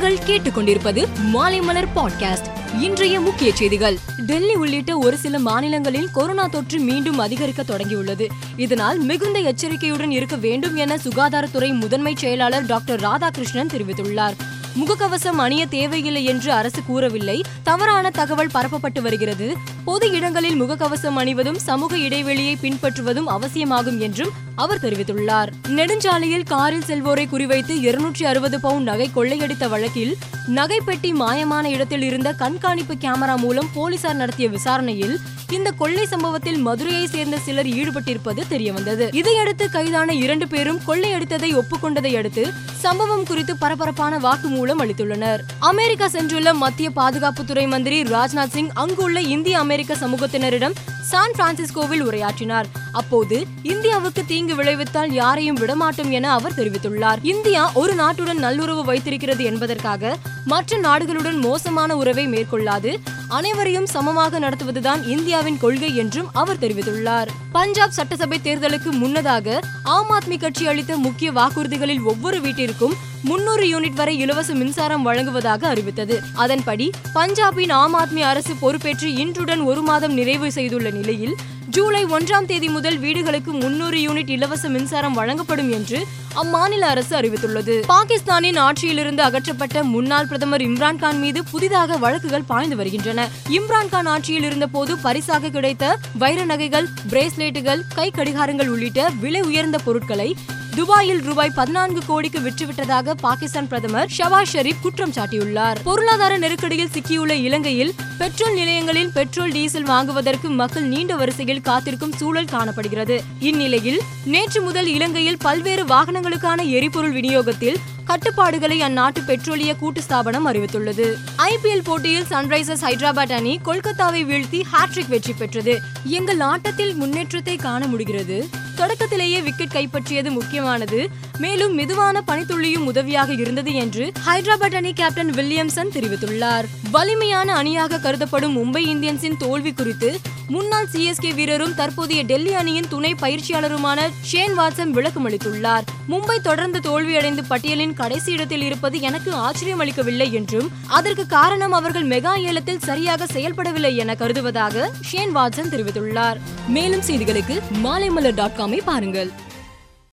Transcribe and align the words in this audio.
நீங்கள் 0.00 0.26
கேட்டுக்கொண்டிருப்பது 0.26 1.08
மாலைமலர் 1.34 1.88
பாட்காஸ்ட் 1.96 2.78
இன்றைய 2.80 3.20
முக்கிய 3.20 3.54
செய்திகள். 3.54 3.98
டெல்லி 4.26 4.54
உள்ளிட்ட 4.54 4.98
ஒரு 4.98 5.16
சில 5.16 5.38
மாநிலங்களில் 5.38 6.08
கொரோனா 6.12 6.46
தொற்று 6.46 6.78
மீண்டும் 6.78 7.18
அதிகரிக்க 7.18 7.62
தொடங்கியுள்ளது. 7.62 8.28
இதனால் 8.56 8.98
மிகுந்த 8.98 9.38
எச்சரிக்கையுடன் 9.38 10.10
இருக்க 10.10 10.36
வேண்டும் 10.36 10.76
என 10.76 10.96
சுகாதாரத்துறை 10.96 11.80
முதன்மை 11.80 12.14
செயலாளர் 12.16 12.66
டாக்டர் 12.66 13.00
ராதாகிருஷ்ணன் 13.00 13.66
தெரிவித்துள்ளார். 13.66 14.36
முகக்கவசம் 14.80 15.36
அணிய 15.36 15.66
தேவையில்லை 15.66 16.24
என்று 16.24 16.52
அரசு 16.52 16.82
கூறவில்லை. 16.86 17.44
தவறான 17.62 18.10
தகவல் 18.10 18.50
பரப்பப்பட்டு 18.54 19.00
வருகிறது. 19.00 19.56
பொது 19.84 20.10
இடங்களில் 20.10 20.62
முகக்கவசம் 20.62 21.14
அணிவதும் 21.14 21.58
சமூக 21.58 21.98
இடைவெளியை 21.98 22.56
பின்பற்றுவதும் 22.62 23.24
அவசியமாகும் 23.24 24.00
என்றும் 24.00 24.30
அவர் 24.54 24.80
தெரிவித்துள்ளார். 24.80 25.50
நெடுஞ்சாலையில் 25.68 26.44
காரில் 26.44 26.86
செல்வோரை 26.86 27.24
குறிவைத்து 27.32 27.80
இருநூற்றி 27.80 28.24
அறுபது 28.24 28.60
பவுண்ட் 28.60 28.82
நகை 28.82 29.10
கொள்ளையடித்த 29.14 29.68
வழக்கில் 29.68 30.16
நகைப்பெட்டி 30.46 31.12
மாயமான 31.12 31.64
இடத்தில் 31.64 32.02
இருந்த 32.02 32.32
கண்காணிப்பு 32.32 32.94
கேமரா 32.94 33.36
மூலம் 33.36 33.70
போலீசார் 33.74 34.16
நடத்திய 34.16 34.48
விசாரணையில் 34.48 35.18
இந்த 35.50 35.70
கொள்ளை 35.70 36.06
சம்பவத்தில் 36.06 36.56
மதுரையை 36.56 37.06
சேர்ந்த 37.06 37.38
சிலர் 37.38 37.66
ஈடுபட்டிருப்பது 37.66 38.42
தெரியவந்தது. 38.50 39.14
இதையடுத்து 39.14 39.70
கைதான 39.70 40.14
இரண்டு 40.14 40.48
பேரும் 40.48 40.80
கொள்ளையடித்ததை 40.86 41.50
ஒப்புக்கொண்டதை 41.54 42.16
அடுத்து 42.16 42.52
சம்பவம் 42.72 43.24
குறித்து 43.24 43.56
பரபரப்பான 43.56 44.18
வாக்குமூலம் 44.18 44.80
அளித்துள்ளனர். 44.80 45.40
அமெரிக்கா 45.58 46.06
சென்றுள்ள 46.06 46.54
மத்திய 46.54 46.90
பாதுகாப்புத்துறை 46.96 47.68
மந்திரி 47.68 48.02
ராஜ்நாத் 48.02 48.48
சிங் 48.48 48.70
அங்குள்ள 48.74 49.20
இந்திய 49.20 49.58
அமெரிக்க 49.70 49.94
சமூகத்தினரிடம் 49.94 50.74
சான் 51.00 51.34
பிரான்சிஸ்கோவில் 51.38 52.02
உரையாற்றினார். 52.04 52.68
அப்போது 52.92 53.46
இந்தியாவுக்கு 53.62 54.24
தீங்கு 54.26 54.54
விளைவித்தால் 54.54 55.12
யாரையும் 55.12 55.56
விடமாட்டோம் 55.56 56.10
என 56.10 56.32
அவர் 56.32 56.52
தெரிவித்துள்ளார். 56.52 57.16
இந்தியா 57.22 57.70
ஒரு 57.74 57.94
நாட்டுடன் 57.94 58.38
நல்லுறவு 58.38 58.84
வைத்திருக்கிறது 58.84 59.44
என்பதற்காக 59.44 60.16
மற்ற 60.44 60.78
நாடுகளுடன் 60.78 61.38
மோசமான 61.38 61.96
உறவை 61.96 62.26
மேற்கொள்ளாது 62.26 62.96
அனைவரையும் 63.28 63.86
சமமாக 63.86 64.40
நடத்துவதுதான் 64.40 65.06
இந்தியாவின் 65.06 65.58
கொள்கை 65.58 65.96
என்றும் 65.96 66.28
அவர் 66.32 66.58
தெரிவித்துள்ளார். 66.58 67.26
பஞ்சாப் 67.52 67.90
சட்டசபை 67.90 68.40
தேர்தலுக்கு 68.44 68.90
முன்னதாக 68.90 69.60
ஆம் 69.82 70.10
ஆத்மி 70.10 70.38
கட்சி 70.38 70.66
அளித்த 70.66 70.96
முக்கிய 70.96 71.32
வாக்குறுதிகளில் 71.32 72.02
ஒவ்வொரு 72.02 72.40
வீட்டிற்கும் 72.40 72.94
முன்னூறு 73.22 73.64
யூனிட் 73.64 73.94
வரை 73.94 74.18
இலவச 74.18 74.54
மின்சாரம் 74.54 75.02
வழங்குவதாக 75.02 75.68
அறிவித்தது. 75.68 76.20
அதன்படி 76.34 76.90
பஞ்சாபின் 77.14 77.72
ஆம் 77.72 77.98
ஆத்மி 77.98 78.20
அரசு 78.20 78.54
பொறுப்பேற்று 78.60 79.14
இன்றுடன் 79.14 79.64
ஒரு 79.64 79.82
மாதம் 79.82 80.12
நிறைவு 80.12 80.52
செய்துள்ள 80.52 80.90
நிலையில் 80.90 81.36
ஜூலை 81.66 82.04
ஒன்றாம் 82.04 82.46
தேதி 82.46 82.68
முதல் 82.68 82.79
முதல் 82.80 82.98
வீடுகளுக்கு 82.98 83.52
முன்னூறு 83.52 83.98
யூனிட் 83.98 84.28
இலவச 84.28 84.68
மின்சாரம் 84.68 85.12
வழங்கப்படும் 85.12 85.70
என்று 85.70 86.06
அம்மாநில 86.42 86.78
அரசு 86.78 87.20
அறிவித்துள்ளது. 87.20 87.80
பாகிஸ்தானின் 87.86 88.58
ஆட்சியிலிருந்து 88.58 89.18
அகற்றப்பட்ட 89.18 89.82
முன்னாள் 89.82 90.26
பிரதமர் 90.26 90.60
இம்ரான்கான் 90.60 91.18
மீது 91.18 91.44
புதிதாக 91.44 91.96
வழக்குகள் 91.96 92.42
பாய்ந்து 92.42 92.76
வருகின்றன. 92.76 93.28
இம்ரான்கான் 93.48 94.08
ஆட்சியில் 94.08 94.42
இருந்த 94.42 94.66
போது 94.66 94.98
பரிசாக 94.98 95.48
கிடைத்த 95.48 95.98
வைர 96.14 96.44
நகைகள் 96.44 96.88
பிரேஸ்லெட்டுகள் 97.10 97.82
கை 97.94 98.10
கடிகாரங்கள் 98.16 98.66
உள்ளிட்ட 98.66 99.10
விலை 99.20 99.40
உயர்ந்த 99.40 99.78
பொருட்களை 99.78 100.36
துபாயில் 100.76 101.22
ரூபாய் 101.22 101.50
பதினான்கு 101.54 102.00
கோடிக்கு 102.06 102.38
விற்றுவிட்டதாக 102.38 103.10
பாகிஸ்தான் 103.20 103.68
பிரதமர் 103.68 104.10
ஷவாஸ் 104.18 104.52
ஷெரீப் 104.52 104.80
குற்றம் 104.82 105.10
சாட்டியுள்ளார். 105.10 105.76
பொருளாதார 105.84 106.38
நெருக்கடியில் 106.38 106.88
சிக்கியுள்ள 106.94 107.30
இலங்கையில் 107.30 107.94
பெட்ரோல் 108.18 108.54
நிலையங்களில் 108.54 109.10
பெட்ரோல் 109.14 109.52
டீசல் 109.52 109.82
வாங்குவதற்கு 109.82 110.48
மக்கள் 110.48 110.82
நீண்ட 110.82 111.16
வரிசையில் 111.16 111.60
காத்திருக்கும் 111.60 112.12
சூழல் 112.12 112.44
காண 112.44 112.69
காணப்படுகிறது. 112.70 113.22
இந்நிலையில் 113.40 114.00
நேற்று 114.24 114.62
முதல் 114.62 114.86
இலங்கையில் 114.86 115.36
பல்வேறு 115.36 115.84
வாகனங்களுக்கான 115.84 116.68
எரிபொருள் 116.68 117.12
விநியோகத்தில் 117.12 117.78
கட்டுப்பாடுகளை 118.04 118.82
அந்நாட்டு 118.82 119.20
பெட்ரோலிய 119.26 119.76
கூட்டு 119.78 120.02
ஸ்தாபனம் 120.02 120.48
அறிவித்துள்ளது. 120.48 121.14
ஐபிஎல் 121.38 121.84
போட்டியில் 121.84 122.22
சன்ரைசர்ஸ் 122.22 122.84
ஹைதராபாத் 122.86 123.32
அணி 123.32 123.60
கொல்கத்தாவை 123.64 124.24
வீழ்த்தி 124.24 124.62
ஹாட்ரிக் 124.72 125.08
வெற்றி 125.08 125.32
பெற்றது. 125.32 125.80
எங்கள் 126.04 126.40
ஆட்டத்தில் 126.40 126.94
முன்னேற்றத்தை 126.94 127.56
காண 127.56 127.86
முடிகிறது? 127.86 128.48
தொடக்கத்திலேயே 128.80 129.40
விக்கெட் 129.40 129.76
கைப்பற்றியது 129.76 130.30
முக்கியமானது. 130.30 131.00
மேலும் 131.38 131.74
மெதுவான 131.74 132.22
பனித்துள்ளியும் 132.26 132.88
உதவியாக 132.92 133.32
இருந்தது 133.32 133.72
என்று 133.74 134.12
ஹைதராபாத் 134.26 134.74
அணி 134.74 134.92
கேப்டன் 134.92 135.30
வில்லியம்சன் 135.30 135.94
தெரிவித்துள்ளார். 135.94 136.66
வலிமையான 136.90 137.54
அணியாக 137.54 137.98
கருதப்படும் 137.98 138.56
மும்பை 138.56 138.82
இந்தியன்ஸின் 138.92 139.36
தோல்வி 139.36 139.72
குறித்து 139.72 140.10
முன்னாள் 140.48 140.88
சிஎஸ்கே 140.92 141.34
வீரரும் 141.34 141.74
தற்போதைய 141.74 142.22
டெல்லி 142.22 142.52
அணியின் 142.54 142.88
துணை 142.88 143.14
பயிற்சியாளருமான 143.20 144.08
ஷேன் 144.22 144.58
வாட்சன் 144.58 144.94
விளக்கம் 144.96 145.26
அளித்துள்ளார். 145.28 145.86
மும்பை 146.08 146.36
தொடர்ந்து 146.42 146.78
தோல்வியடைந்து 146.78 147.42
பட்டியலின் 147.48 147.94
கடைசி 147.94 148.32
இடத்தில் 148.32 148.62
இருப்பது 148.62 149.00
எனக்கு 149.00 149.34
ஆச்சரியம் 149.34 149.78
அளிக்கவில்லை 149.78 150.32
என்றும் 150.32 150.70
அதற்கு 150.86 151.26
காரணம் 151.26 151.72
அவர்கள் 151.72 152.08
மெகா 152.08 152.34
ஏலத்தில் 152.46 152.84
சரியாக 152.88 153.26
செயல்படவில்லை 153.32 153.96
என 153.96 154.14
கருதுவதாக 154.14 154.90
ஷேன் 155.00 155.36
வாட்சன் 155.36 155.72
தெரிவித்துள்ளார். 155.74 156.40
மேலும் 156.68 157.06
செய்திகளுக்கு 157.08 157.58
மாலைமலர் 157.84 158.34
டாட் 158.34 158.56
காம் 158.56 158.69
பாருங்கள். 158.78 159.30